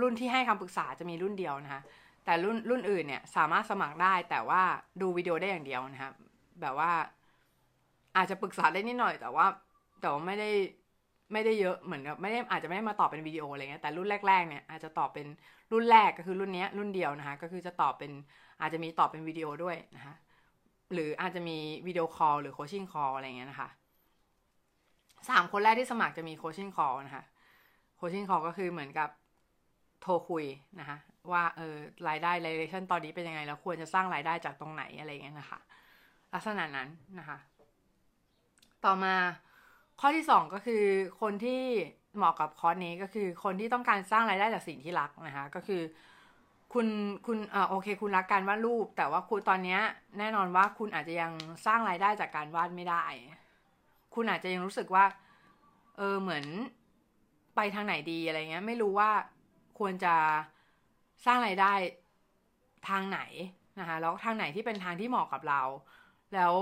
[0.00, 1.82] รุ่นที่ให้คำปรึกษาจะมีรุ่นเดียวนะคะ
[2.24, 4.62] แต่รุ่นรุ่นอื่นเนี่ย สามารถสมัครได้ แต่ว่า
[5.00, 6.10] ดูวิดีโอได้อย่างเดียวนะคะ
[6.60, 6.90] แบบว่า
[8.16, 9.46] อาจจะปรึกษาได้นิดหน่อย แต่ว่า
[10.00, 10.50] แต่ว่าไม่ได้
[11.32, 15.26] ไม่ได้เยอะเหมือนกับไม่ได้อาจจะไม่ได้มาตอบเป็นวิดีโออะไรเงี้ยแต่รุ่นแรกๆเนี่ยอาจจะตอบเป็น
[15.72, 18.12] รุ่นแรกก็คือรุ่นนี้รุ่นเดียวนะคะ ก็คือจะตอบเป็น
[18.60, 20.14] อาจจะมีตอบเป็นวิดีโอด้วยนะคะ
[20.92, 23.68] หรืออาจจะมี video call หรือ coaching call อะไรเงี้ยนะคะ
[25.30, 27.24] สามคนแรกที่สมัครจะมีโคชชิ่งคอลนะคะ
[27.96, 29.08] โคชชิ่งคอลก็คือเหมือนกับ
[30.00, 30.44] โทรคุย
[30.80, 30.98] นะคะ
[31.32, 31.76] ว่าเออ
[32.08, 35.58] รายได้รายเชั่นตอนนี้เป็นยังไงแล้วควรจะสร้างรายได้จากตรงไหนอะไรเงี้ยนะคะ
[36.34, 37.38] ลักษณะนั้นนะคะ
[38.84, 39.14] ต่อมา
[40.00, 40.84] ข้อที่สองก็คือ
[41.20, 41.62] คนที่
[42.16, 45.82] เหมาะกับคอร์สนี้ก็คือคนที่ต้องการสร้างรายได้จากสิ่งที่รักนะคะ ก็คือ
[46.72, 46.86] คุณ
[47.26, 49.78] คุณเอ่าโอเค คุณรักการวาดรูป แต่ว่าคุณตอนนี้
[50.18, 51.32] แน่นอนว่าคุณอาจจะยัง
[51.66, 53.04] สร้างรายได้จากการวาดไม่ได้
[54.14, 55.04] คุณอาจจะยังรู้สึกว่า
[55.96, 56.44] เออเหมือน
[57.56, 59.10] ไปทางไหนดีอะไรเงี้ย ไม่รู้ว่า
[59.78, 60.14] ควรจะ
[61.26, 61.72] สร้างรายได้
[62.88, 63.20] ทางไหน
[63.78, 65.62] นะคะแล้วทางไหนที่เป็นทางที่เหมาะกับเรา
[66.34, 66.54] แล้ว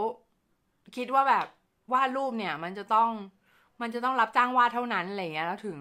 [0.97, 1.47] คิดว่าแบบ
[1.93, 3.11] วาดรูปเนี่ย มันจะต้อง
[3.81, 5.77] มันจะต้องรับจ้างวาดเท่านั้นอะไรเงี้ยแล้วถึง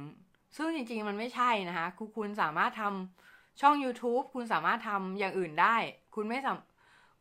[0.57, 5.75] ซึ่งจริง ๆ มันไม่ใช่นะคะคุณคุณสามารถทำ ช่อง YouTube คุณสามารถทำอย่างอื่นได้
[6.15, 6.57] คุณไม่สา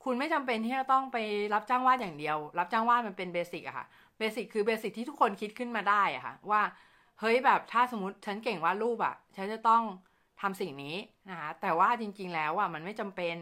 [0.05, 1.19] คุณไม่จำเป็นที่จะต้องไป
[1.55, 3.87] รับจ้างวาดอย่างเดียว รับจ้างวาดมันเป็น basic อะค่ะ
[4.19, 6.63] basic คือ basic ที่ทุกคนคิดขึ้นมาได้อะค่ะ ว่า
[7.21, 9.83] เฮ้ยแบบถ้าสมมติฉันเก่งวาดรูปอะฉันจะต้อง
[10.41, 10.97] ทำสิ่งนี้
[11.31, 13.37] นะคะ แต่ว่าจริง ๆ แล้วอะมันไม่จำเป็น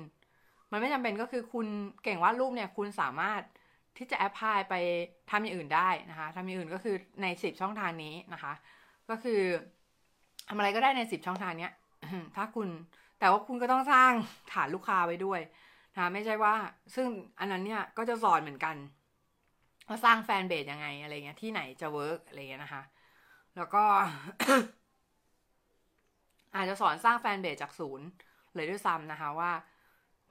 [0.73, 1.67] มันไม่จำเป็นก็คือคุณ
[2.05, 3.43] เก่งวาดรูปเนี่ย คุณสามารถ
[3.97, 4.75] ที่จะ apply ไป
[5.31, 8.53] ทำอย่างอื่นได้นะคะทำอย่างอื่นก็คือในสิบช่องทางนี้นะคะ
[9.11, 9.41] ก็คือ
[10.49, 11.73] ทำอะไรก็ได้ในสิบช่องทางเนี้ย
[12.37, 12.69] ถ้าคุณ
[13.19, 14.13] แต่ว่าคุณก็ต้องสร้าง
[14.53, 15.41] ฐานลูกค้าไว้ด้วย
[15.97, 16.55] นะไม่ใช่ว่า
[16.95, 18.77] ซึ่งอันนั้นเนี่ยก็จะสอนเหมือนกัน
[19.89, 22.83] ว่าสร้าง fanbase ยังไงอะไรเงี้ยที่ไหนจะ work อะไรเงี้ยนะคะ
[23.57, 23.85] แล้วก็
[26.55, 28.07] อาจจะสอนสร้าง fanbase จากศูนย์
[28.55, 29.51] เลยด้วยซ้ำนะคะว่า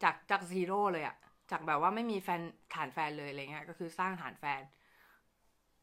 [0.04, 1.16] จากจาก zero เลยอะ
[1.52, 2.42] จากแบบว่าไม่มีแฟน
[2.74, 4.62] ฐานแฟนเลยอะไรเงี้ยก็คือสร้างฐานแฟน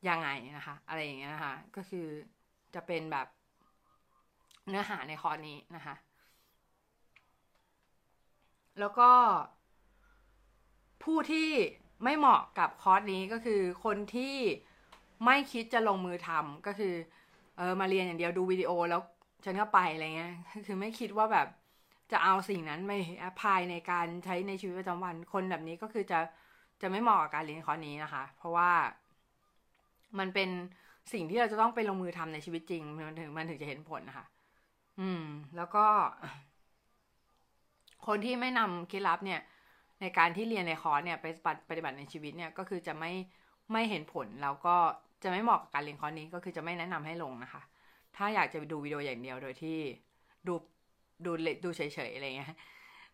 [0.09, 2.07] ยังไงนะคะ อะไรอย่างเงี้ยนะคะ ก็คือ
[2.75, 3.27] จะเป็นแบบ
[4.71, 5.95] เนื้อหาในคอร์สนี้นะคะ
[8.81, 9.11] แล้วก็
[11.03, 11.49] ผู้ที่
[12.05, 14.35] ไม่เหมาะกับคอร์สนี้ก็คือคนที่
[15.25, 16.95] ไม่คิดจะลงมือทำก็คือ
[17.57, 19.01] เออมาเรียนอย่างเดียวดูวิดีโอแล้ว
[19.45, 20.33] ฉันก็ไปอะไรเงี้ย
[20.67, 21.47] คือไม่คิดว่าแบบ
[22.13, 26.21] จะเอาสิ่งนั้นไป apply ในการใช้ในชีวิตประจำวันคนแบบนี้ก็คือจะ
[26.83, 28.71] จะไม่เหมาะกับการเรียนคอร์สนี้นะคะ เพราะว่า
[30.19, 30.49] มันเป็น
[31.13, 34.27] สิ่งที่เราจะต้องไปลงมือทำในชีวิตจริง มันถึงมันถึงจะเห็นผลนะคะ
[34.99, 35.23] อืม
[35.57, 35.85] แล้วก็
[38.07, 39.41] คนที่ไม่นำเคล็ดลับเนี่ย
[40.01, 41.27] ในการที่เรียนในคอร์สเนี่ยไป
[41.71, 43.13] ปฏิบัติในชีวิตเนี่ยก็คือจะไม่
[43.73, 44.77] ไม่เห็นผลแล้วก็
[45.23, 47.63] จะไม่เหมาะกับการเรียนคอร์สนี้ก็คือจะไม่แนะนำให้ลงนะคะ
[48.17, 49.77] ถ้าอยากจะดูวิดีโออย่างเดียวโดยที่
[50.49, 50.55] ดู
[51.25, 52.49] ดูเลดูเฉยๆอะไรเงี้ย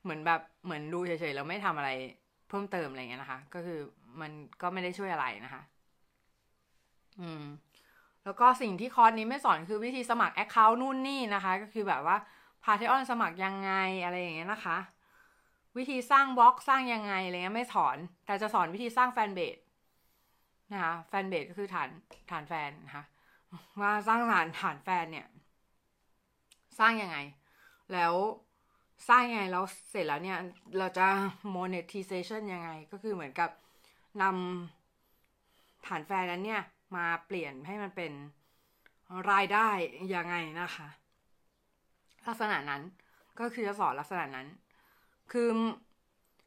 [0.02, 1.90] เหมือนแบบเหมือนดูเฉยๆแล้วไม่ทำอะไร
[2.48, 3.78] เพิ่มเติมอะไรเงี้ยนะคะ ก็คือ
[4.20, 4.30] มัน
[4.62, 5.62] ก็ไม่ได้ช่วยอะไรนะคะ
[7.20, 7.42] อืม
[8.24, 12.16] แล้วก็สิ่งที่คอร์สนี้ไม่สอนคือวิธีสมัคร account นู่นนี่นะคะ ก็คือแบบว่า
[12.64, 13.72] Patreon สมัครยังไง
[14.04, 14.78] อะไรอย่างเงี้ยนะคะ
[15.76, 19.56] วิธีสร้างบล็อกสร้างยังไงอะไรเงี้ยไม่สอน แต่จะสอนวิธีสร้าง fanbase
[20.72, 21.88] นะคะ fanbase ก็คือฐาน
[22.30, 23.04] ฐานแฟนนะคะ
[23.80, 25.26] ว่าสร้างฐานฐานแฟนเนี่ย
[26.78, 27.18] สร้างยังไง
[27.92, 28.14] แล้ว
[29.08, 30.38] สร้างยังไงแล้วเสร็จแล้วเนี่ย
[30.78, 31.06] เราจะ
[31.56, 33.50] monetization ยังไงก็คือเหมือนกับ
[34.22, 36.62] นำฐานแฟนนั้นเนี่ย
[36.96, 38.12] มาเปลี่ยนให้มันเป็น
[39.30, 39.68] รายได้
[40.14, 40.88] ยังไงนะคะ
[42.26, 42.82] ลักษณะนั้น
[43.38, 44.46] ก็คือจะสอนลักษณะนั้น
[45.32, 45.48] คือ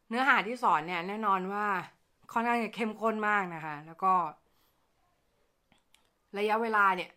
[0.09, 1.65] เนื้อหาที่สอนเนี่ยแน่นอนว่า
[2.31, 4.13] ค่อนข้างจะเข้มข้นมากนะคะ แล้วก็
[6.37, 7.09] ระยะเวลาเนี่ย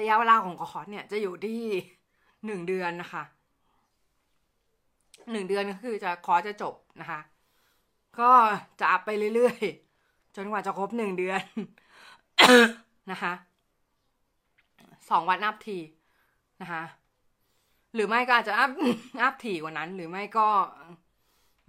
[0.00, 1.60] ระยะเวลาของคอร์สเนี่ยจะอยู่ที่
[2.46, 3.22] หนึ่งเดือนนะคะ
[5.32, 7.20] หนึ่งเดือนก็คือจะคอร์สจะจบนะคะ
[8.20, 8.30] ก็
[8.80, 11.42] จะอัพไปเรื่อยๆ จนกว่าจะครบหนึ่งเดือน
[13.10, 13.32] นะคะ
[15.10, 15.78] สองวันอัพที
[16.60, 16.82] นะคะ
[17.94, 18.70] หรือไม่ก็อาจจะอัพ
[19.22, 20.48] อัพถี่กว่านั้น หรือไม่ก็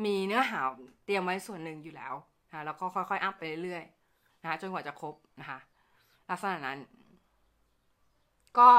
[0.06, 0.60] มีเนื้อหา
[1.06, 2.14] เตรียมไว้ส่วนหนึ่งอยู่แล้ว
[2.52, 5.60] นะแล้วก็ค่อยๆอัพไปเรื่อยๆนะคะจนกว่าจะครบนะคะ
[6.30, 6.80] ลักษณะนั้น
[8.60, 8.72] ก็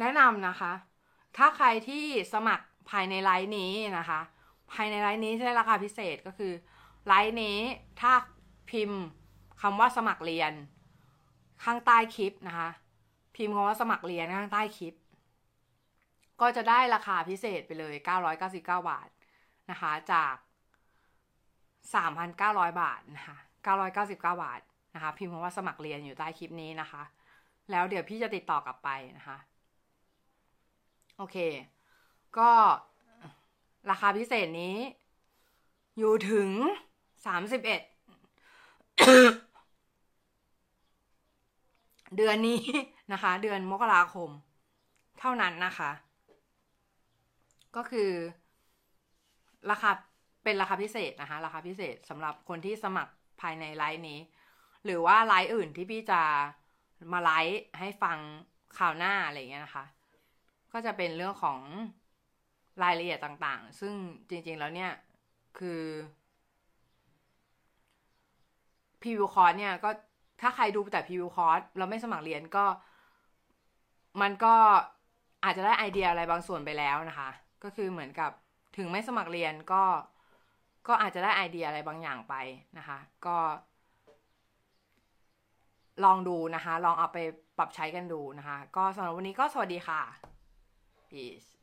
[0.00, 0.72] แนะนำนะคะ
[1.36, 4.20] ถ้าใครที่สมัครภายในไลน์นี้นะคะ
[4.74, 6.52] ภายในไลน์นี้จะได้ราคาพิเศษก็คือ
[7.06, 7.58] ไลน์นี้
[8.00, 8.12] ถ้า
[8.70, 9.00] พิมพ์
[9.62, 10.52] คำว่าสมัครเรียน
[11.64, 12.68] ข้างใต้คลิปนะคะ
[13.36, 14.94] พิมพ์คำว่าสมัครเรียนข้างใต้คลิป
[16.40, 17.94] ก็จะได้ราคาพิเศษไปเลย
[18.36, 19.08] 999 บาท
[19.70, 20.34] นะคะจาก
[21.96, 24.60] 3,900 บาทนะคะ999 บาท
[24.94, 27.02] นะคะ พิมพ์คำว่าสมัครเรียนอยู่ใต้คลิปนี้นะคะ
[27.70, 29.36] แล้วเดี๋ยวพี่จะติดต่อกลับไปนะคะ
[31.16, 31.36] โอเค
[32.38, 32.50] ก็
[33.90, 34.76] ราคาพิเศษนี้
[35.98, 36.48] อยู่ถึง
[37.34, 37.62] 31
[42.16, 42.60] เดือนนี้
[43.12, 44.30] นะคะ เดือนมกราคม
[45.20, 45.90] เท่านั้นนะคะ
[47.76, 48.10] ก็คือ
[49.70, 49.90] ราคา
[50.44, 54.18] เป็นราคาพิเศษนะคะ ราคาพิเศษสำหรับคนที่สมัครภายในไลฟ์นี้
[54.84, 56.20] หรือว่าไลฟ์อื่นที่พี่จะ
[57.12, 58.18] มาไลฟ์ให้ฟัง
[58.78, 59.84] ข่าวหน้าอะไรอย่างเงี้ยนะคะ
[60.72, 61.60] ก็จะเป็นเรื่องของ
[62.82, 63.94] รายละเอียดต่างๆ ซึ่ง
[64.28, 64.92] จริงๆแล้วเนี่ย
[65.58, 65.82] คือ
[69.02, 69.90] พีวิวคอร์สเนี่ยก็
[70.40, 72.64] ถ้าใครดูแต่พีวิวคอร์สเราไม่สมัครเรียนก็
[74.20, 74.54] มันก็
[75.44, 77.30] อาจจะได้ไอเดียอะไรบางส่วนไปแล้วนะคะ
[77.64, 78.30] ก็คือเหมือนกับ
[78.76, 79.84] ถึงไม่สมัครเรียนก็
[80.88, 82.34] ก็อาจจะได้ไอเดียอะไรบางอย่างไป
[82.78, 83.36] นะคะ ก็
[86.04, 87.18] ลองดูนะคะ ลองเอาไป
[87.58, 90.00] ปรับใช้กันดูนะคะ ก็สำหรับวันนี้ก็สวัสดีค่ะ
[91.10, 91.53] peace